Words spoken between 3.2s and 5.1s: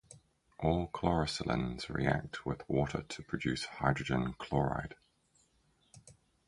produce hydrogen chloride.